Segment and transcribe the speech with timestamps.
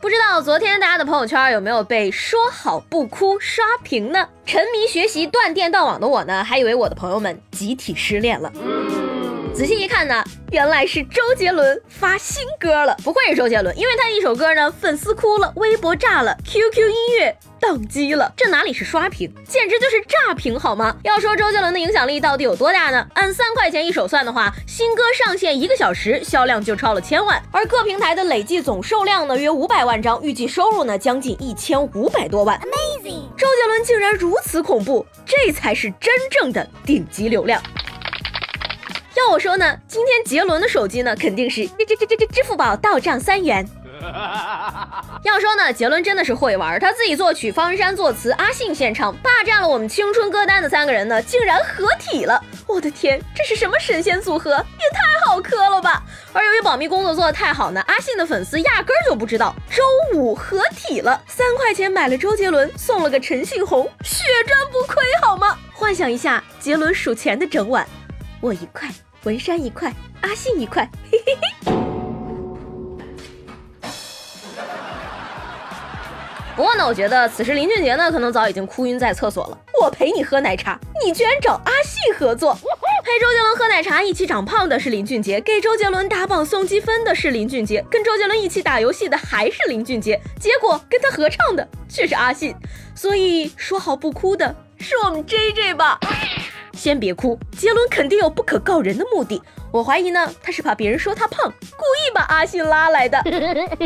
[0.00, 4.26] 不知道昨天大家的朋友圈有没有被说好不哭刷屏呢？
[4.46, 8.50] 沉迷学习断电断网的我呢，还以为我的朋友们集体失恋了。
[9.54, 12.96] 仔细一看呢，原来是周杰伦发新歌了。
[13.04, 17.36] 不愧是周杰伦，因为他一首歌呢，粉丝哭了，微博炸了，QQ 音乐。
[17.60, 20.96] 宕机了，这哪里是刷屏，简直就是炸屏，好吗？
[21.04, 23.06] 要说周杰伦的影响力到底有多大呢？
[23.14, 32.58] 按三块钱一首算的话，新歌上线一个小时，销量就超了千万，而各平台的累计总售量呢，约五百万张，预计收入呢，将近一千五百多万。
[32.60, 33.28] Amazing！
[33.36, 37.62] 周杰伦竟然如此恐怖，这才是真正的顶级流量。
[39.16, 43.68] 要我说呢，今天杰伦的手机呢，肯定是这这这这这支付宝到账三元。
[45.22, 52.42] 要说呢，杰伦真的是会玩，他自己作曲，方文山作词，阿信献唱，霸占了我们青春歌单的三个人呢，竟然合体了！
[52.66, 54.52] 我的天，这是什么神仙组合？
[54.52, 56.02] 也太好磕了吧！
[56.32, 59.82] 而由于保密工作做得太好呢，阿信的粉丝压根儿就不知道周
[60.18, 65.56] 五合体了，三块钱买了周杰伦，送了个陈信宏，血赚不亏好吗？
[65.74, 67.86] 幻想一下杰伦数钱的整晚，
[68.40, 68.88] 我一块，
[69.24, 70.88] 文山一块，阿信一块，
[76.60, 79.58] 不过呢，我觉得此时林俊杰呢，可能早已经哭晕在厕所了。
[79.82, 92.54] 我陪你喝奶茶，你居然找阿信合作，陪周杰伦喝奶茶一起长胖的是林俊杰，给周杰伦打榜送积分的是林俊杰，跟周杰伦一起打游戏的还是林俊杰，结果跟他合唱的却是阿信。
[92.94, 95.98] 所以说好不哭的是我们 J J 吧？
[96.74, 99.40] 先别哭，杰伦肯定有不可告人的目的。
[99.72, 103.22] 我怀疑呢，他是怕别人说他胖，故意把阿信拉来的。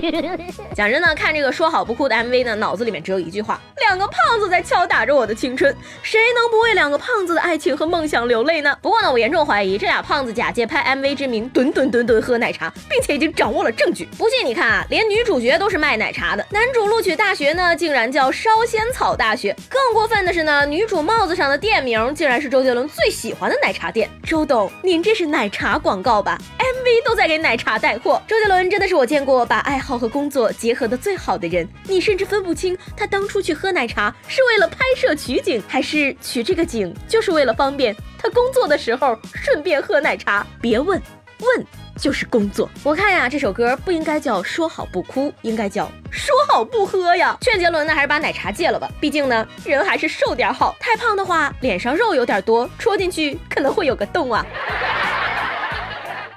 [0.74, 8.74] 讲真呢，看这个说好不哭的 MV 呢，脑子里面只有一句话：两个胖子在敲打着我的青春，谁能不为两个胖子的爱情和梦想流泪呢？
[8.80, 14.08] 不过呢，我严重怀疑这俩胖子假借拍 MV 之名，吨吨吨吨喝奶茶，并且已经掌握了证据。
[14.16, 19.54] 不信你看啊，连女主角都是卖奶茶的，男主录取大学呢，竟然叫烧仙草大学。
[19.68, 24.08] 更过分的是呢，女主帽子上的店名竟然是周杰伦最喜欢的奶茶店。
[24.22, 25.73] 周董，您这是奶茶？
[25.74, 28.22] 打广告吧，MV 都在给奶茶带货。
[28.28, 31.68] 周杰伦真的是我见过把爱好和工作结合的最好的人。
[31.88, 40.46] 你甚至分不清他当初去喝奶茶是为了拍摄取景，还是取这个景就是为了方便他工作的时候顺便喝奶茶。
[40.60, 41.02] 别问，
[41.40, 41.66] 问
[41.98, 42.70] 就是工作。
[42.84, 47.36] 我看呀，这首歌不应该叫说好不哭，应该叫说好不喝呀。
[47.40, 50.76] 劝杰伦呢，还是把奶茶戒了吧，毕竟呢，人还是瘦点好。
[50.78, 54.46] 太胖的话，脸上肉有点多，戳进去可能会有个洞啊。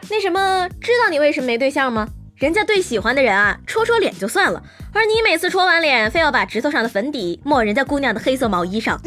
[0.09, 2.07] 那什么，知道你为什么没对象吗？
[2.35, 4.61] 人家对喜欢的人啊，戳戳脸就算了，
[4.93, 9.01] 而你每次戳完脸，非要把指头上的粉底抹人家姑娘的黑色毛衣上。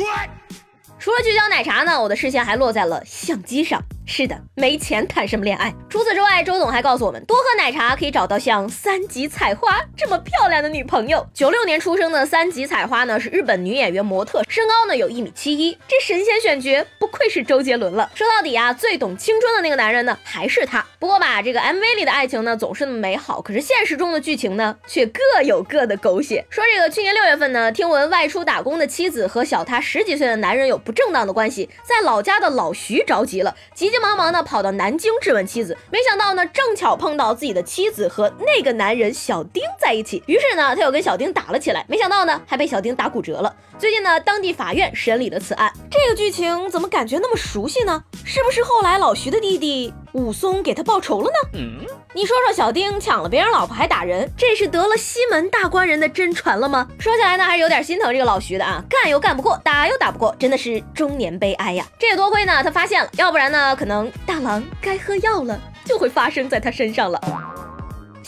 [0.98, 3.80] 除了聚焦奶茶呢，我的视线还落在了相机上。
[4.12, 5.72] 是的，没钱谈什么恋爱？
[5.88, 11.24] 除此之外，周董还告诉我们，多喝奶茶可以找到像三吉彩花这么漂亮的女朋友。
[11.32, 15.78] 九六年出生的三吉彩花呢，是日本女演员、模特，身高呢有一米七一。
[15.86, 18.10] 这神仙选角不愧是周杰伦了。
[18.12, 20.84] 说到底啊，最懂青春的那个男人呢，还是他。
[20.98, 26.44] 不过吧，这个 MV 里的爱情呢，总是那么美好，可是现实中的剧情呢，却各有各的狗血。
[26.50, 33.99] 说这个去年六月份呢，听闻外出打工的妻子和小他十几岁的男人有不正当的关系，在老家的老徐着急了，急急。
[34.00, 43.54] 忙忙的跑到南京质问妻子，没想到呢，正巧碰到自己的妻子和那个男人小丁在一起，于是呢，他又跟小丁打了起来，没想到呢，还被小丁打骨折了。
[43.78, 48.02] 最近呢，当地法院审理了此案，这个剧情怎么感觉那么熟悉呢？
[48.24, 51.50] 是不是后来老徐的弟弟武松给他报仇了呢？
[51.54, 56.86] 嗯，你说说，小丁抢了别人老婆还打人，这是得了西门大官人的真传了吗？
[56.98, 61.86] 说起来呢，还是有点心疼这个老徐的啊，干又干不过，打又打不过，真的是中年悲哀呀。
[61.98, 64.10] 这也多亏呢，他发现了，要不然呢，可能。
[64.26, 67.20] 大郎该喝药了，就会发生在他身上了。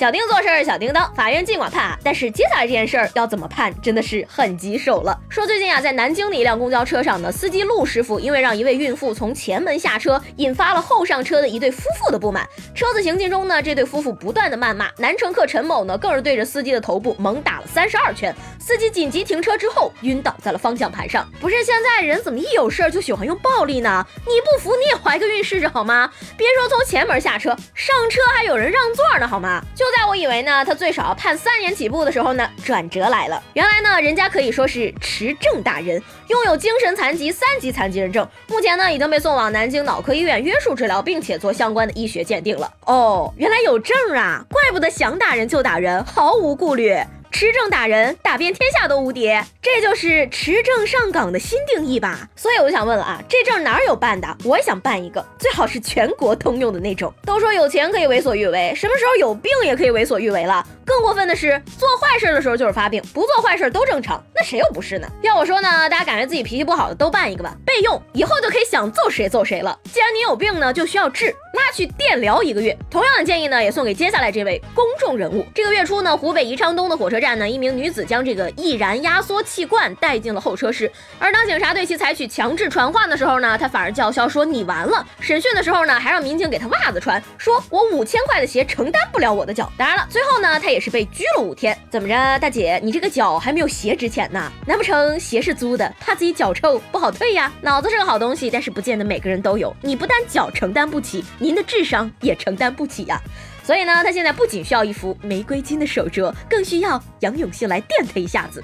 [0.03, 5.17] 小丁做事儿小叮当，法院尽管判啊，但是接下来这件事儿要怎么判，真的是很棘手了。
[5.29, 12.45] 说最近啊，在南京的一辆公交车上呢，司机陆师傅因为让一位孕妇从前门下车，引发了后上车的一对夫妇的不满。
[12.75, 18.35] 车子行进中呢，这对夫妇不断的谩骂，男乘客陈某呢，更是对着司机的头部猛打了三十二拳。
[18.59, 21.25] 司机紧急停车之后，晕倒在了方向盘上。
[21.41, 24.05] 不是现在人怎么一有事儿就喜欢用暴力呢？
[24.27, 26.11] 你不服你也怀个孕试试好吗？
[26.37, 29.63] 别说从前门下车，上车还有人让座呢，好吗？
[29.77, 29.92] 就。
[29.97, 33.43] 在我以为呢，他最少判三年起步的时候呢，转折来了。
[33.53, 42.73] 原来呢，人家可以说是持证打人，拥有精神残疾三级残疾人证，目前呢已经被送往南京脑科医院约束治疗，并且做相关的医学鉴定了。
[42.87, 46.97] 哦，原来有证啊，怪不得想打人就打人，毫无顾虑。
[47.33, 49.27] 持证打人，打遍天下都无敌，
[49.63, 52.29] 这就是持证上岗的新定义吧？
[52.37, 54.29] 所以我就想问了啊，这证哪儿有办的？
[54.45, 57.13] 我也想办一个，最好是全国通用的那种。
[57.25, 60.65] 都说有钱可以为所欲为，什么时候有病也可以为所欲为了？
[60.85, 65.09] 更过分的是，做坏事的时候就是发病，不做坏事都正常，那谁又不是呢？
[65.23, 69.79] 要我说呢，大家感觉自己脾气不好的都办一个吧，备用，以后就可以想揍谁揍谁了。
[69.91, 71.35] 既然你有病呢，就需要治。
[71.55, 75.45] 拉去电疗一个月，同样的建议呢，也送给接下来这位公众人物。
[75.55, 80.91] 这个月初呢，湖北宜昌东的火车站呢，一名女子将这个易燃压缩气罐带进了候车室，
[81.21, 85.07] 而当警察对其采取强制传唤的时候呢，她反而叫嚣说你完了。
[85.21, 89.71] 审讯的时候呢，还让民警给她袜子穿，说我五千块的鞋承担不了我的脚。
[89.79, 91.79] 当然了，最后呢，她也是被拘了五天。
[91.89, 94.51] 怎么着，大姐，你这个脚还没有鞋值钱呢？
[94.67, 97.53] 难不成鞋是租的，怕自己脚臭不好退呀？
[97.61, 99.73] 脑子是个好东西，但是不见得每个人都有。
[99.81, 103.21] 你不但脚承担不起，您的智商也承担不起呀，
[103.65, 108.63] 所以呢，他现在不仅需要一副玫瑰金的手镯，更需要杨永信来电他一下子。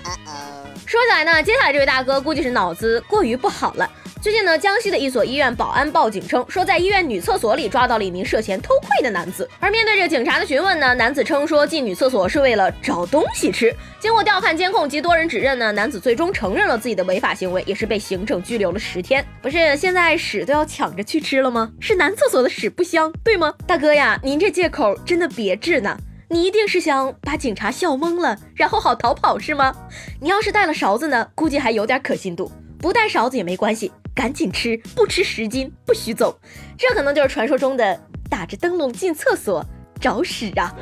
[0.86, 3.88] 说起来呢，接下来这位大哥估计是脑子过于不好了。
[4.20, 9.48] 最近呢，江西的一所医院保安报警称，说在医院女厕所里抓到了一名涉嫌偷窥的男子。
[9.60, 13.72] 而面对着警察的询问呢，男子称说进女厕所是为了找东西吃。
[14.00, 19.24] 经过调看监控及多人指认呢，男子最终承认了自己的违法行为，也是被行政拘留了十天。
[19.40, 21.70] 不是现在屎都要抢着去吃了吗？
[21.78, 23.54] 是男厕所的屎不香，对吗？
[23.68, 25.96] 大哥呀，您这借口真的别治呢。
[26.28, 29.72] 你一定是想把警察笑懵了，然后好逃跑是吗？
[30.20, 32.50] 你要是带了勺子呢，估计还有点可信度；
[32.80, 33.92] 不带勺子也没关系。
[34.18, 36.36] 赶紧吃，不吃十斤不许走。
[36.76, 39.64] 这可能就是传说中的打着灯笼进厕所
[40.00, 40.74] 找屎啊！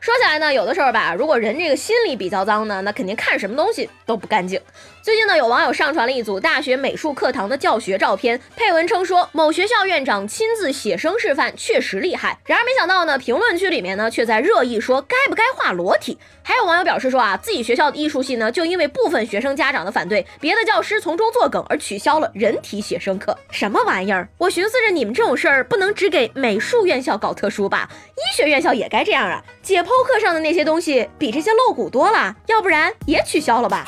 [0.00, 4.58] 说起来呢，有的时候吧，如果人这个心里比较脏呢，那肯定看什么东西都不干净。
[5.02, 12.38] 最近呢，有网友上传了一组大学美术课堂的教学照片，配文称说某学校院长亲自写生示范，确实厉害。
[12.46, 16.16] 然而没想到呢，评论区里面呢却在热议说该不该画裸体。
[16.42, 23.36] 还有网友表示说啊，自己学校的艺术系呢就因为部分学生家长的反对，别的教师从中作梗而取消了人体写生课。
[23.50, 24.28] 什么玩意儿？
[24.38, 27.88] 我寻思着你们这种事儿不能只给美术院校搞特殊吧？
[28.16, 29.42] 医学院校也该这样啊！
[29.62, 33.84] 解剖课上的那些东西比这些露骨多了，要不然也取消了吧。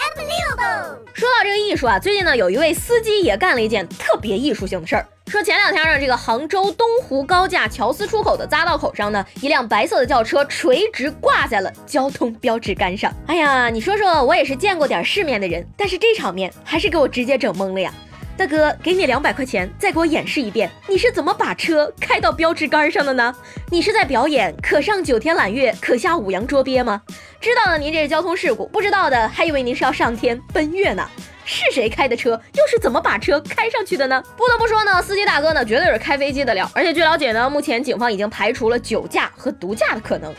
[1.13, 5.07] 说到这个艺术啊，最近呢有一位司机也干了一件特别艺术性的事儿。
[5.27, 13.13] 说前两天呢，这个杭州东湖高架桥司出口的匝道口上呢，一辆白色的轿车垂直挂在了交通标志杆上。
[13.27, 17.93] 哎呀，你说说我也是见过点世面的人，但是这场面还是给我直接整懵了呀。
[18.37, 23.35] 大哥，给你两百块钱，再给我演示一遍，你是怎么把车开到标志杆上的呢？
[23.71, 27.01] 你是在表演可上九天揽月，可下五洋捉鳖吗？
[27.41, 31.09] 知道了，您这是交通事故；不知道的，还以为您是要上天奔月呢。
[31.45, 32.41] 是谁开的车？
[32.55, 34.23] 又是怎么把车开上去的呢？
[34.37, 36.71] 不得不说呢，司机大哥呢，绝对是开飞机的料。
[36.75, 40.35] 而且据了解呢，目前警方已经排除了酒驾和毒驾的可能。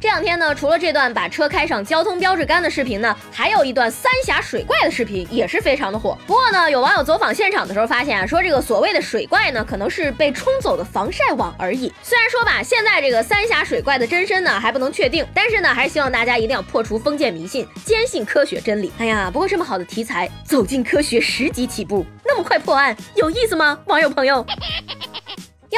[0.00, 6.16] 这两天呢，除了这段把车开上交通标志杆的视频呢，还有一段三峡水怪的视频也是非常的火。
[6.24, 11.92] 不过呢，有网友走访现场的时候发现啊，说这个所谓的水怪呢，可能是被冲走的防晒网而已。
[12.00, 18.92] 虽然说吧，现在这个三峡水怪的真身呢还不能确定，但是呢，还是希望大家一定要破除封建迷信，坚信科学真理。
[18.98, 23.76] 哎呀，不过这么好的题材，走进科学十级起步，那么快破案，有意思吗？
[23.86, 24.46] 网友朋友。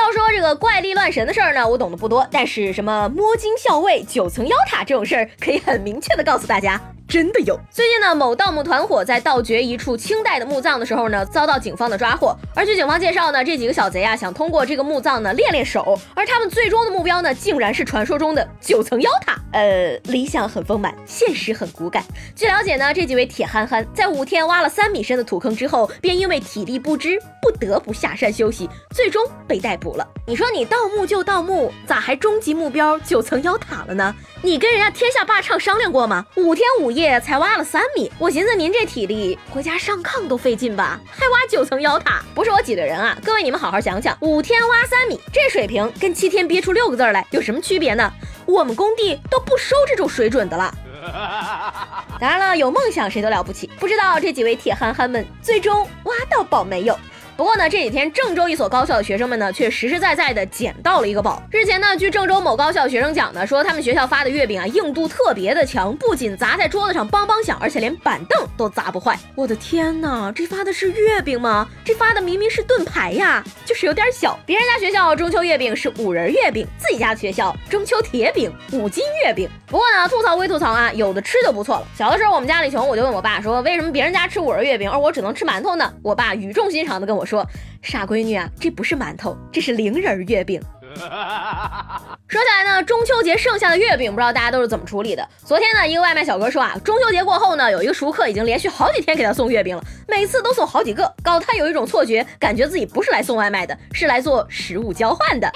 [0.01, 6.81] 要说这个怪力乱神的事儿呢，我懂得不多，但是什么摸金校尉、九层妖塔这种事儿，可以很明确的告诉大家。
[7.07, 7.59] 真的有。
[7.71, 12.37] 最近呢，某盗墓团伙在盗掘一处清代的墓葬的时候呢，遭到警方的抓获。
[12.55, 19.40] 而据警方介绍呢，这几个小贼啊，想通过这个墓葬呢练练手，而他们最终的目标呢，竟然是传说中的九层妖塔。
[19.53, 22.03] 呃，理想很丰满，现实很骨感。
[22.35, 30.07] 据了解呢，这几位铁憨憨在五天挖了三米深的土坑之后，便因为体力不支，不得不下山休息，最终被逮捕了。
[30.27, 34.15] 你说你盗墓就盗墓，咋还终极目标九层妖塔了呢？
[34.43, 36.25] 你跟人家天下霸唱商量过吗？
[36.37, 37.21] 五天五夜。
[37.21, 42.23] 才挖了三米，我寻思您这体力回家上炕都费劲吧，还挖九层妖塔？
[42.35, 48.13] 不是我挤兑人啊，各位你们好好想想，五天挖三米，这水平跟七天憋出六个字来有什么区别呢？
[48.51, 50.75] 我们工地都不收这种水准的了。
[52.21, 56.99] 当然了，有梦想谁都了不起，不知道这几位铁憨憨们最终挖到宝没有？
[57.41, 61.43] 不过呢，这几天郑州一所高校的学生们呢，却实实在在的捡到了一个宝。
[61.51, 69.19] 日前呢，据郑州某高校学生讲呢，说他们学校发的月饼啊，硬度特别的强，不仅砸在桌子上梆梆响，而且连板凳都砸不坏。
[69.35, 71.67] 我的天哪，这发的是月饼吗？
[71.83, 74.39] 这发的明明是盾牌呀，就是有点小。
[74.45, 79.49] 别人家学校中秋月饼是五仁月饼，自己家学校中秋铁饼五斤月饼。
[79.67, 81.87] 不过呢，吐槽归吐槽啊，有的吃就不错了。
[81.97, 85.91] 小的时候我们家里穷，我就问我爸说，为什么别人家吃五仁月饼，而我只能吃馒头呢？
[86.03, 87.49] 我爸语重心长的跟我说，说
[87.81, 90.61] 傻闺女啊，这不是馒头，这是零人月饼。
[92.29, 95.29] 说起来呢，中秋节剩下的月饼，不知道大家都是怎么处理的？
[95.45, 105.51] 昨天呢，一个外卖小哥说啊，中秋节过后呢，有一个熟客已经连续好几天给他送月饼了，每次都送好几个，搞得他有一种错觉，感觉自己不是来送外卖的，是来做食物交换的。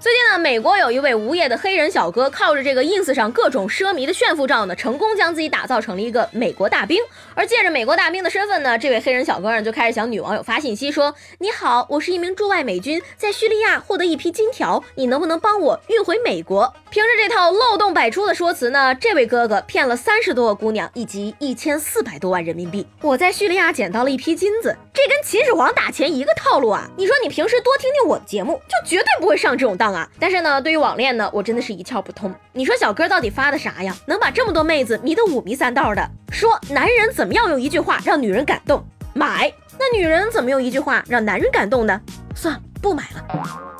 [0.00, 7.02] 最近呢，美国有一位无业的黑人小哥，靠着这个 ins 上各种奢靡的炫富照呢，成功将自己打造成了一个美国大兵。
[7.34, 22.86] 而借着美国大兵的身份呢，这位黑人小哥呢就开始向女网友发信息说：“你好，我是一名驻外美军，在叙利亚获得一批金条，你能不能帮我运回美国？”凭着这套漏洞百出的说辞呢，这位哥哥骗了三十多个姑娘以及一千四百多万人民币。
[23.00, 26.88] 我在叙利亚捡到了一批金子，这跟秦始皇打钱一个套路啊！
[26.96, 30.08] 你说你平时多听听我的节目，就绝对不会上这种当啊！
[30.20, 32.32] 但是呢，对于网恋呢，我真的是一窍不通。
[32.52, 33.92] 你说小哥到底发的啥呀？
[34.06, 36.08] 能把这么多妹子迷得五迷三道的？
[36.30, 38.86] 说男人怎么样用一句话让女人感动？
[39.14, 39.52] 买。
[39.80, 42.00] 那女人怎么用一句话让男人感动呢？
[42.34, 43.77] 算了，不买了。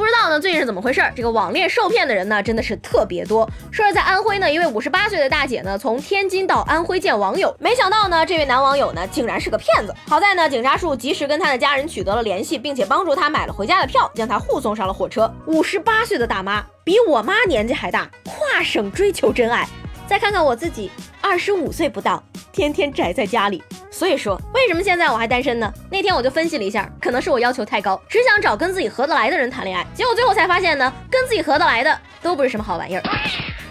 [0.00, 1.12] 不知道呢，最近是怎么回事儿？
[1.14, 3.46] 这个网恋受骗的人呢，真的是特别多。
[3.70, 9.94] 说是在安徽呢，一位五十八岁的大姐呢，从天津到安徽见网友，没想到呢，这位男网友呢，竟然是个骗子。
[10.08, 15.30] 好在呢，警察叔及时跟他的家人取得了联系，并且帮助他买了回家的票，将他护送上了火车。
[15.44, 19.68] 五十八岁的大妈，比我妈年纪还大，跨省追求真爱。
[20.06, 20.90] 再看看我自己，
[21.20, 23.62] 二十五岁不到，天天宅在家里。
[23.90, 25.72] 所以说，为什么现在我还单身呢？
[25.90, 29.84] 那天我就分析了一下，可能是我要求太高，只想找跟自己合得来的人谈恋爱。
[29.94, 33.02] 结果最后才发现呢，跟自己合得来的都不是什么好玩意儿。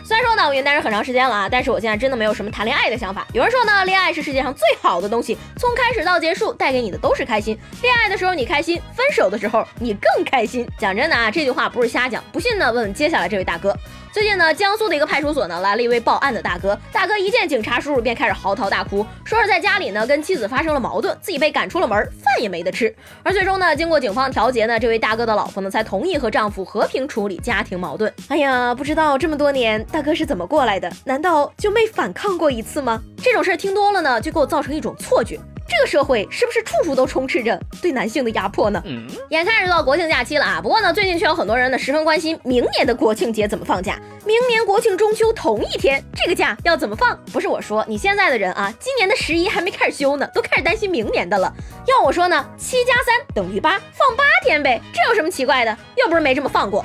[0.04, 3.28] 虽然说呢，我已经单身很长时间了啊，但是我现在真的没有什么谈恋爱的想法。
[3.32, 7.58] 有人说呢，恋爱是世界上最好的东西，从开始到结束带给你的都是开心。
[7.84, 10.68] 恋爱的时候你开心，分手的时候你更开心。
[10.80, 13.74] 讲真的啊，这句话不是瞎讲，不信呢，问问接下来这位大哥。
[14.12, 22.94] 最近呢，江苏的一个派出所呢来了一位报案的大哥，大哥一见警察叔叔便开始嚎啕大哭，说是在家里呢跟妻子发生了矛盾，自己被赶出了门，饭也没得吃。
[23.22, 28.12] 而最终呢，经过警方调解呢，这位大哥的老婆呢才同意和丈夫和平处理家庭矛盾。
[28.30, 30.92] 哎呀，不知道这么多年大哥是怎么过来的？
[31.06, 33.00] 难道就没反抗过一次吗？
[33.22, 35.40] 这种事儿听多了呢，就给我造成一种错觉。
[35.70, 38.84] 这个社会是不是处处都充斥着对男性的压迫呢？
[39.30, 44.00] 眼看着就到国庆假期了啊，不过呢，最近却有很多人呢十分关心明年的国庆节怎么放假。
[44.26, 47.18] 明年国庆中秋同一天，这个假要怎么放？
[47.32, 51.54] 不是我说，你现在的人啊，今年的十一还没开始休呢，都开始担心明年的了。
[51.86, 55.78] 要我说呢，七加三等于八，放八天呗，这有什么奇怪的？
[55.96, 56.84] 又不是没这么放过。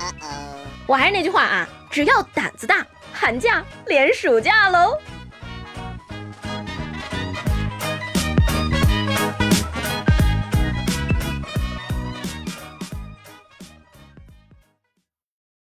[0.87, 4.99] 我还是那句话啊，只要胆子大，寒假连暑假喽。